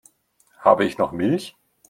[0.61, 1.55] Habe ich noch Milch?